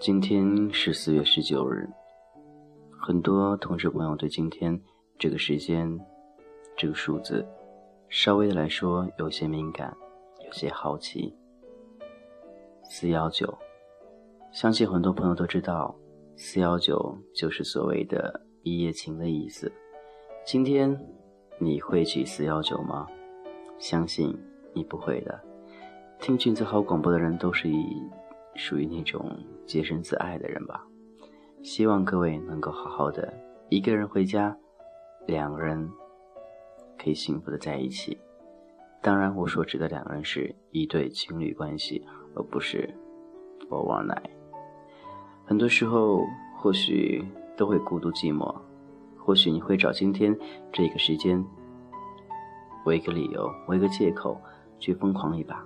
[0.00, 1.88] 今天是四月十九日，
[3.00, 4.78] 很多同事朋友对今天
[5.18, 5.98] 这个时间、
[6.76, 7.46] 这个数字，
[8.10, 9.96] 稍微的来说有些敏感，
[10.44, 11.34] 有些好奇。
[12.82, 13.56] 四幺九，
[14.52, 15.96] 相信很多朋友都知道，
[16.36, 19.72] 四幺九就是所谓的一夜情的意思。
[20.44, 20.94] 今天
[21.64, 23.06] 你会去四幺九吗？
[23.78, 24.36] 相信
[24.72, 25.40] 你不会的。
[26.20, 28.02] 听君子好广播的人都是以。
[28.56, 29.36] 属于那种
[29.66, 30.86] 洁身自爱的人吧。
[31.60, 33.34] 希望各位能够好好的
[33.68, 34.56] 一个人回家，
[35.26, 35.90] 两个人
[36.96, 38.16] 可以幸福的在一起。
[39.02, 42.94] 当然，我所指的两个人是一对情侣关系，而不是
[43.68, 44.22] 我往来。
[45.44, 46.24] 很多时候，
[46.56, 47.24] 或许
[47.56, 48.54] 都会孤独寂寞，
[49.24, 50.36] 或许你会找今天
[50.70, 51.42] 这个时间
[52.84, 54.38] 为一个理由，为一个借口
[54.78, 55.64] 去疯狂一把。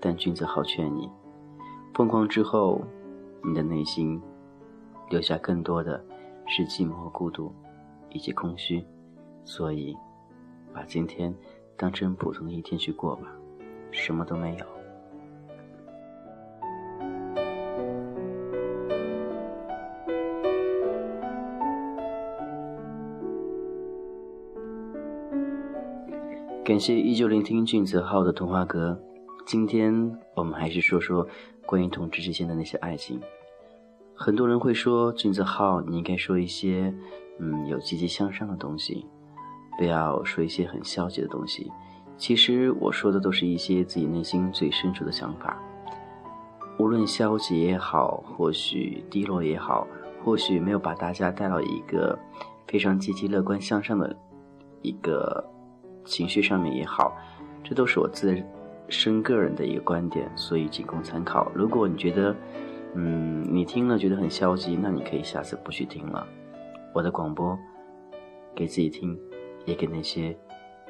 [0.00, 1.10] 但君子好劝你。
[1.92, 2.80] 疯狂之后，
[3.44, 4.18] 你的内心
[5.10, 6.02] 留下更多的
[6.46, 7.52] 是寂寞和孤独，
[8.08, 8.82] 以及空虚。
[9.44, 9.94] 所以，
[10.72, 11.34] 把今天
[11.76, 13.30] 当成普通的一天去过吧，
[13.90, 14.79] 什么都没有。
[26.70, 28.96] 感谢依旧聆听俊泽浩的童话歌。
[29.44, 31.26] 今天我们还是说说。
[31.66, 33.20] 关于同志之间的那些爱情，
[34.14, 36.94] 很多人会说：“俊泽浩，你应该说一些，
[37.40, 39.04] 嗯，有积极向上的东西，
[39.78, 41.68] 不要说一些很消极的东西。”
[42.16, 45.60] 其实我说的都是一些自己内心最深处的想法，
[46.78, 49.88] 无论消极也好，或许低落也好，
[50.24, 52.16] 或许没有把大家带到一个
[52.68, 54.16] 非常积极、乐观、向上的
[54.82, 55.44] 一个
[56.04, 57.16] 情绪上面也好，
[57.62, 58.42] 这都是我自。
[58.92, 61.48] 身个人的一个观点，所以仅供参考。
[61.54, 62.34] 如果你觉得，
[62.94, 66.26] 嗯，你听了觉得很消极，那你可以下次不去听了。
[66.92, 67.56] 我的广播，
[68.52, 69.16] 给自己听，
[69.64, 70.36] 也给那些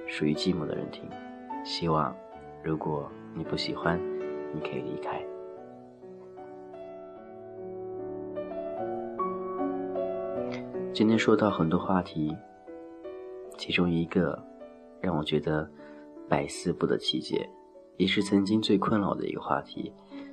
[0.06, 1.04] 属于寂寞的人听。
[1.62, 2.16] 希望，
[2.62, 4.00] 如果你不喜欢，
[4.54, 5.22] 你可以离开。
[10.94, 12.34] 今天说到很多话题，
[13.59, 14.43] 其中一个
[15.00, 15.71] 让我觉得
[16.28, 17.49] 百思不得其解。
[17.97, 19.93] 也是曾经最困扰的一个话题，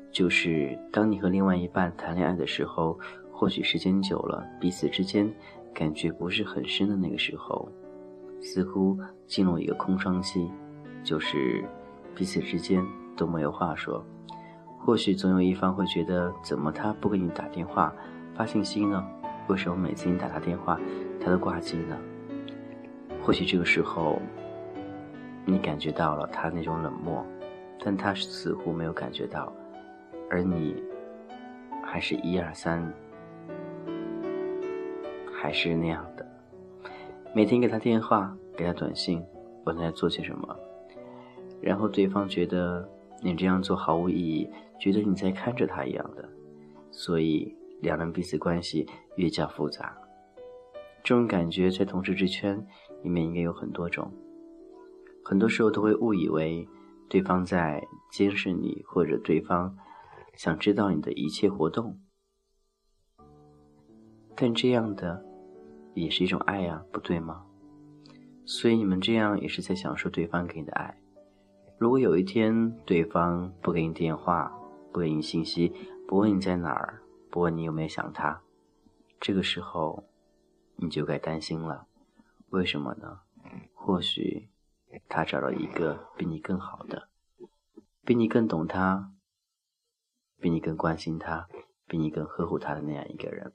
[0.09, 2.97] 就是当你和另外一半谈恋爱的时候，
[3.29, 5.29] 或许时间久了，彼此之间
[5.73, 7.69] 感觉不是很深的那个时候，
[8.39, 10.49] 似乎进入一个空窗期，
[11.03, 11.61] 就是
[12.15, 12.81] 彼此之间
[13.17, 14.01] 都没有话说。
[14.79, 17.93] 或许总有一方会觉得，怎么他不给你打电话、
[18.33, 19.05] 发信息呢？
[19.49, 20.79] 为什么每次你打他电话，
[21.19, 21.97] 他都挂机呢？
[23.21, 24.21] 或许这个时候，
[25.47, 27.25] 你感觉到了他那种冷漠。
[27.79, 29.53] 但他似乎没有感觉到，
[30.29, 30.83] 而你
[31.85, 32.91] 还是一二三，
[35.31, 36.25] 还是那样的，
[37.33, 39.23] 每天给他电话，给他短信，
[39.63, 40.59] 问他在做些什么，
[41.61, 42.85] 然后对方觉得
[43.21, 44.49] 你这样做毫无意义，
[44.79, 46.27] 觉得你在看着他一样的，
[46.91, 48.85] 所以两人彼此关系
[49.17, 49.95] 越加复杂。
[51.03, 52.57] 这种感觉在同事之圈
[53.03, 54.11] 里面应该有很多种，
[55.27, 56.65] 很多时候都会误以为。
[57.09, 59.77] 对方在监视你，或者对方
[60.35, 62.01] 想知道你的一切活动，
[64.35, 65.23] 但这样的
[65.93, 67.45] 也是一种爱呀，不对吗？
[68.45, 70.97] 所以你们这样也是在享受对方给你的爱。
[71.77, 74.53] 如果有一天对方不给你电话，
[74.91, 75.73] 不给你信息，
[76.09, 78.41] 不问你在哪儿，不问你有没有想他，
[79.17, 80.03] 这个时候
[80.75, 81.87] 你就该担心了。
[82.49, 83.19] 为什么呢？
[83.73, 84.49] 或许。
[85.07, 87.09] 他找到一个比你更好的，
[88.03, 89.11] 比你更懂他，
[90.39, 91.47] 比你更关心他，
[91.87, 93.53] 比你更呵护他的那样一个人。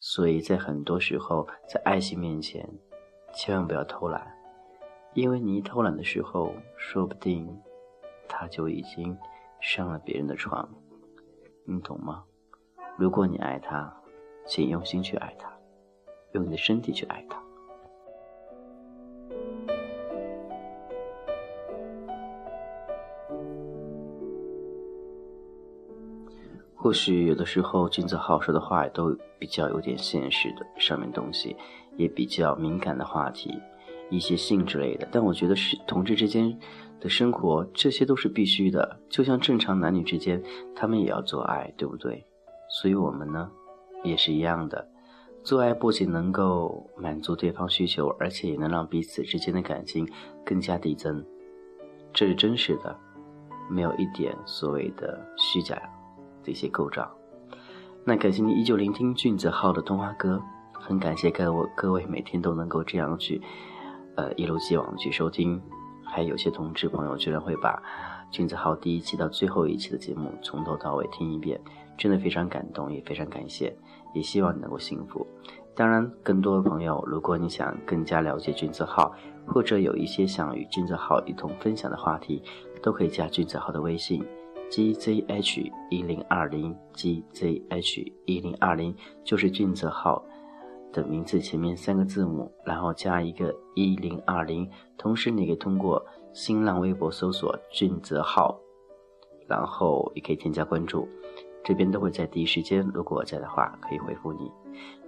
[0.00, 2.68] 所以在很多时候，在爱情面前，
[3.34, 4.36] 千万不要偷懒，
[5.14, 7.60] 因为你一偷懒的时候，说不定
[8.28, 9.16] 他就已经
[9.60, 10.68] 上了别人的床，
[11.66, 12.24] 你懂吗？
[12.98, 14.02] 如果你爱他，
[14.46, 15.50] 请用心去爱他，
[16.32, 17.42] 用你的身体去爱他。
[26.84, 31.56] 或许有的时候，君子好说的话也都比较有点现实的上面东西，
[31.96, 33.58] 也比较敏感的话题，
[34.10, 35.08] 一些性之类的。
[35.10, 36.58] 但我觉得是同志之间
[37.00, 39.00] 的生活，这些都是必须的。
[39.08, 40.42] 就像正常男女之间，
[40.76, 42.26] 他们也要做爱，对不对？
[42.68, 43.50] 所以我们呢，
[44.02, 44.86] 也是一样的。
[45.42, 50.06] 做爱不仅能够满足对方需求，而且也能让彼此之间的感情
[50.44, 51.24] 更加递增。
[52.12, 52.94] 这是真实的，
[53.70, 55.80] 没有一点所谓的虚假
[56.44, 57.10] 的一些构造。
[58.04, 60.40] 那感谢你依旧聆听俊子浩的童话歌，
[60.72, 63.40] 很感谢各位各位每天都能够这样去，
[64.14, 65.60] 呃，一如既往的去收听。
[66.04, 67.82] 还有些同志朋友居然会把
[68.30, 71.60] 俊子浩第一期到最后一期的节目从头到尾听一遍，
[71.96, 73.74] 真的非常感动，也非常感谢。
[74.14, 75.26] 也希望你能够幸福。
[75.74, 79.12] 当然，更多的朋友，如果你想更加了解君子号，
[79.46, 82.40] 或者有一些想与君子号一同分享的话题，
[82.80, 84.24] 都可以加君子号的微信
[84.70, 88.94] ：gzh 一零二零 gzh 一零二零，
[89.24, 90.24] 就是俊泽号
[90.92, 94.68] 的名字前面三个字母，然后加一个一零二零。
[94.96, 98.58] 同时，你可以通过新浪微博搜索俊泽号，
[99.46, 101.08] 然后也可以添加关注。
[101.62, 104.50] 这边都会在第一时间，如果我在的话，可以回复你。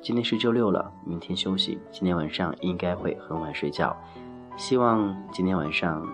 [0.01, 3.95] 今天是周六了，明天休息，今天晚上应该会很晚睡觉。
[4.57, 6.07] 希望今天晚上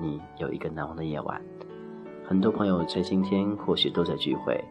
[0.00, 1.42] 你有一个难忘的夜晚。
[2.30, 4.64] 很多朋友在今天或许都在聚会，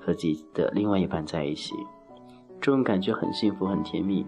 [0.00, 1.72] 和自己的另外一半在一起，
[2.60, 4.26] 这种感觉很幸福、很甜蜜。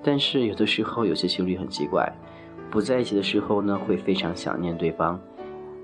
[0.00, 2.08] 但是有的时候，有些情侣很奇怪，
[2.70, 5.20] 不在一起的时候呢，会非常想念对方，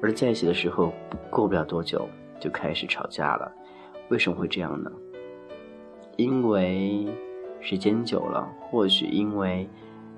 [0.01, 0.93] 而在一起的时候，
[1.29, 2.09] 过不了多久。
[2.39, 3.51] 就开始吵架了，
[4.11, 4.93] 为什么会这样呢？
[6.17, 7.09] 因为
[7.61, 9.69] 时间久了，或许因为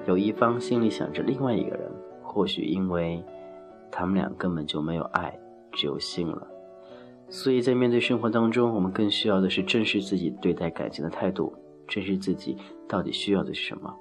[0.06, 1.90] 有一方心里想着另外一个人，
[2.22, 3.24] 或许因为
[3.90, 5.38] 他们俩根本就没有爱，
[5.76, 6.46] 只有性了。
[7.28, 11.52] 所以在面对生活当中，我们更需要的是正视自己对待感情的态度，
[11.87, 12.56] 正视自己
[12.88, 13.94] 到底需要的是什么。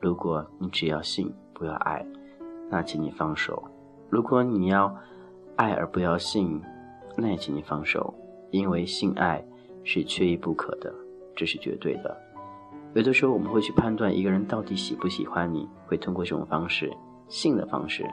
[0.00, 2.04] 如果你只要性不要爱，
[2.70, 3.54] 那请你放手；
[4.08, 4.96] 如果你要
[5.56, 6.60] 爱而不要性，
[7.16, 8.14] 那也请你放手，
[8.50, 9.44] 因为性爱
[9.84, 10.92] 是缺一不可的，
[11.36, 12.16] 这是绝对的。
[12.94, 16.92] 有的时候我们会去判断一个人到底喜不喜欢你，会通过这种方式，
[17.28, 18.04] 性的方式。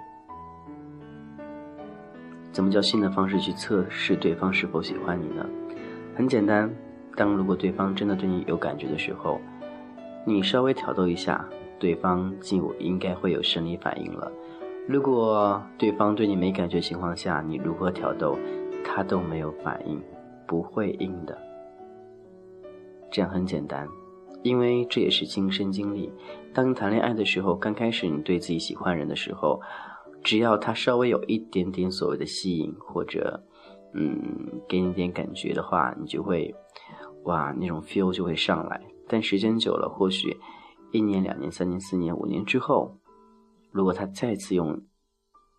[2.59, 5.45] 怎么叫新的方式去测试对方是否喜欢你呢？
[6.13, 6.69] 很简单，
[7.15, 9.39] 当如果对方真的对你有感觉的时候，
[10.25, 11.47] 你稍微挑逗一下，
[11.79, 14.29] 对方就应该会有生理反应了。
[14.89, 18.37] 如果对方对你没感觉情况下，你如何挑逗？
[18.83, 19.97] 他都没有反应，
[20.45, 21.37] 不会硬的。
[23.09, 23.87] 这样很简单，
[24.43, 26.11] 因为这也是亲身经历。
[26.53, 29.61] 当谈恋爱的时候，刚开始你对自己喜欢人的时候，
[30.23, 33.43] 只要他稍微有一点点所谓的吸引，或者
[33.93, 36.53] 嗯给你点感觉的话，你就会
[37.23, 38.81] 哇那种 feel 就会上来。
[39.07, 40.37] 但时间久了，或许
[40.91, 42.97] 一年、两年、三年、四年、五年之后，
[43.71, 44.81] 如果他再次用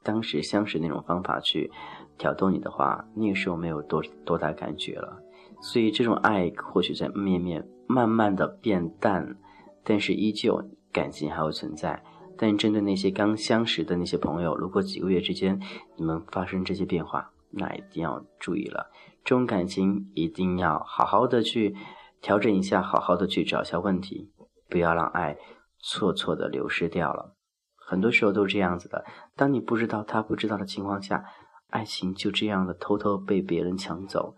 [0.03, 1.71] 当时相识那种方法去。
[2.19, 5.17] 挑逗你的话，那个时候没有多多大感觉了，
[5.63, 9.39] 所以这种爱或许在面面慢慢的变淡，
[9.83, 12.03] 但是依旧感情还会存在。
[12.41, 15.61] 但针对那些刚相识的那些朋友，如果几个月之间
[15.97, 18.91] 你们发生这些变化，那一定要注意了，
[19.23, 21.77] 这种感情一定要好好的去
[22.23, 24.33] 调整一下，好好的去找一下问题，
[24.71, 25.37] 不要让爱
[25.79, 27.37] 错错的流失掉了。
[27.77, 29.05] 很多时候都是这样子的，
[29.37, 31.23] 当你不知道他不知道的情况下。
[31.73, 34.35] 爱情就这样的偷偷被别人抢走，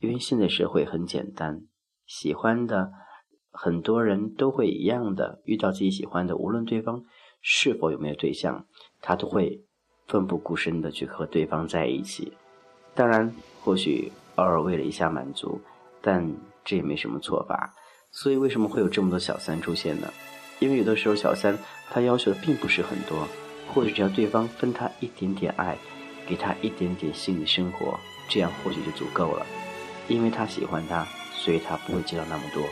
[0.00, 1.62] 因为现在社会很简单，
[2.06, 2.90] 喜欢的
[3.52, 7.04] 很多人都会一样的遇到自己喜欢的，无论对方
[7.42, 8.64] 是否有没有对象，
[9.02, 9.60] 他都会
[10.08, 12.32] 奋不顾身的去和对方在一起。
[12.94, 15.60] 当然，或许偶尔为了一下满足，
[16.00, 16.34] 但
[16.64, 17.74] 这也没什么错吧。
[18.10, 20.10] 所以为什么会有这么多小三出现呢？
[20.60, 21.58] 因为有的时候小三
[21.90, 23.28] 他要求的并不是很多，
[23.68, 25.76] 或许只要对方分他一点点爱。
[26.24, 29.44] 给他一点点心理生活，这样或许就足够了。
[30.06, 32.62] 因为他喜欢他，所以他不会计较那么多。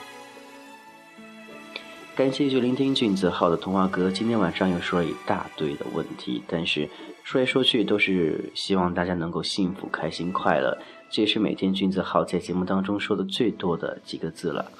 [2.20, 4.10] 感谢继续聆听俊子浩的童话歌。
[4.10, 6.86] 今天晚上又说了一大堆的问题，但是
[7.24, 10.76] 说来说去都是希望大家能够幸福、开心、快乐。
[11.08, 14.70] 这也是每天俊子浩在节目当中说的最多的几个字了。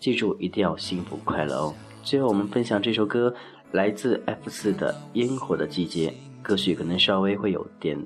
[0.00, 1.72] 记住，一定要幸福快乐哦。
[2.02, 3.32] 最后，我们分享这首歌，
[3.70, 6.10] 来自 F 四的《烟火的季节》。
[6.42, 7.96] 歌曲可能稍微会有点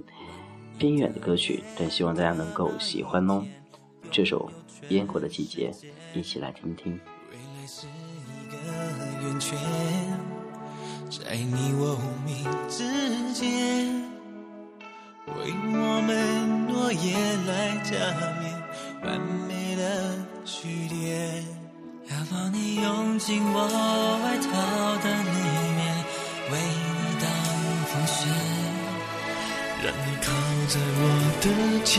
[0.77, 3.43] 偏远的歌曲，但希望大家能够喜欢哦。
[4.11, 4.51] 这首
[4.91, 5.73] 《烟火的季节》，
[6.15, 7.01] 一起来听听。
[8.65, 8.69] 的
[9.23, 9.59] 圆圈，
[11.11, 12.31] 在你我无名
[12.69, 12.79] 之
[13.33, 13.47] 间，
[15.27, 15.33] 为
[15.73, 17.05] 我们诺言
[17.47, 17.51] 来
[17.85, 17.91] 加
[18.41, 18.45] 冕，
[19.03, 19.83] 完美的
[20.45, 21.45] 句点。
[22.09, 23.57] 要把你拥进我
[24.23, 24.47] 外套
[25.03, 25.31] 的里
[25.77, 25.81] 面，
[26.53, 27.25] 为你挡
[27.87, 28.17] 风雪。
[29.83, 30.27] 让你靠
[30.69, 31.01] 在我
[31.43, 31.45] 的
[31.85, 31.95] 肩，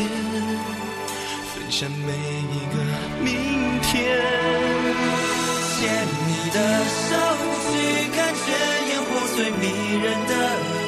[1.53, 2.75] 分享每一个
[3.21, 3.25] 明
[3.81, 3.87] 天。
[6.47, 7.11] 你的手，
[7.67, 8.47] 去感觉
[8.87, 9.63] 烟火最迷
[10.01, 10.33] 人的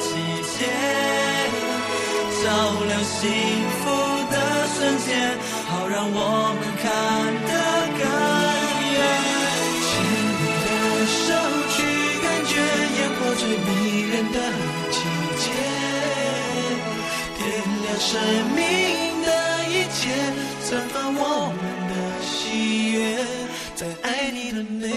[0.00, 0.08] 季
[0.56, 0.64] 节，
[2.42, 2.48] 照
[2.88, 3.20] 亮幸
[3.76, 3.84] 福
[4.32, 4.34] 的
[4.72, 5.36] 瞬间，
[5.68, 6.16] 好让我
[6.56, 6.88] 们看
[7.44, 7.52] 得
[7.92, 8.02] 更
[8.88, 8.98] 远。
[9.84, 9.92] 牵
[10.40, 10.66] 你的
[11.28, 11.28] 手，
[11.68, 11.76] 去
[12.24, 12.56] 感觉
[12.96, 13.68] 烟火最迷
[14.08, 14.40] 人的
[14.90, 14.96] 季
[15.36, 15.44] 节，
[17.36, 17.38] 点
[17.82, 18.08] 亮生
[18.56, 18.58] 命
[19.26, 19.28] 的
[19.68, 20.08] 一切，
[20.64, 21.92] 绽放我们的
[22.24, 22.98] 喜悦，
[23.74, 24.88] 在爱你的那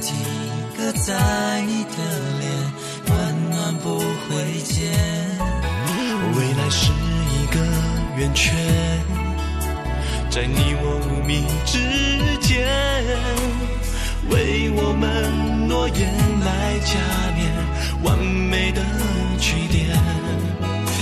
[0.00, 0.14] 念定
[0.76, 1.90] 格在你的
[2.40, 2.50] 脸，
[3.06, 4.90] 温暖不会减。
[6.34, 7.60] 未来是一个
[8.16, 8.54] 圆圈，
[10.30, 11.78] 在你我无名之
[12.40, 12.66] 间，
[14.30, 16.08] 为我们诺言
[16.44, 16.96] 来加
[17.36, 17.52] 冕
[18.02, 18.80] 完美的
[19.38, 19.90] 句点。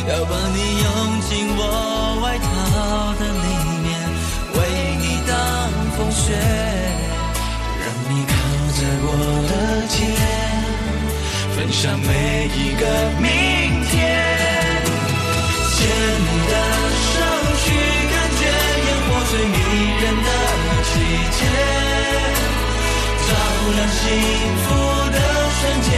[0.09, 1.62] 要把你拥进我
[2.23, 2.47] 外套
[3.14, 3.47] 的里
[3.85, 3.87] 面，
[4.55, 4.59] 为
[4.99, 5.31] 你挡
[5.97, 6.35] 风雪，
[11.80, 12.82] 向每一个
[13.20, 13.30] 明
[13.87, 13.94] 天。
[15.76, 16.54] 牵你的
[17.06, 17.14] 手，
[17.62, 17.66] 去
[18.11, 18.42] 感觉
[18.82, 19.54] 烟火最迷
[20.02, 20.28] 人的
[20.82, 20.90] 季
[21.38, 21.40] 节，
[23.28, 23.30] 照
[23.76, 23.97] 亮幸
[24.64, 24.66] 福
[25.12, 25.16] 的
[25.54, 25.88] 瞬间，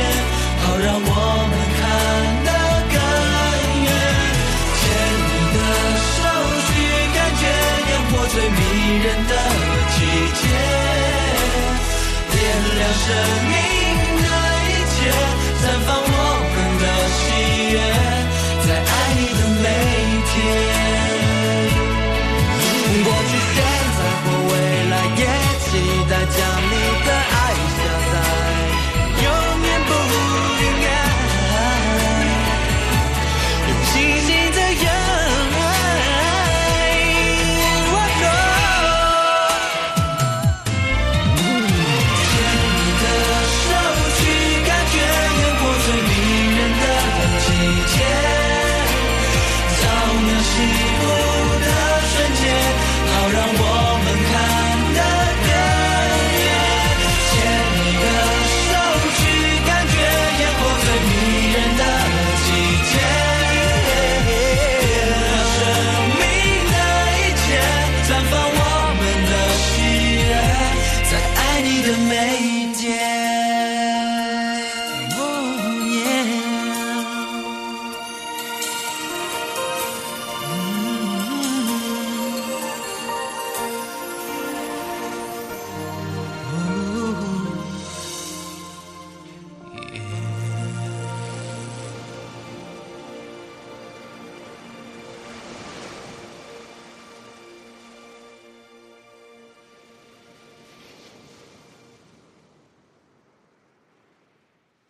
[0.61, 1.09] 好让我
[1.49, 1.83] 们看
[2.45, 2.49] 得
[2.93, 2.95] 更
[3.81, 3.89] 远。
[4.77, 4.85] 牵
[5.25, 5.59] 你的
[6.13, 6.21] 手，
[6.69, 6.71] 去
[7.17, 7.43] 感觉
[7.89, 8.61] 烟火最迷
[9.01, 9.33] 人的
[9.97, 9.99] 季
[10.43, 10.45] 节，
[12.33, 12.39] 点
[12.77, 13.09] 亮生
[13.49, 13.57] 命，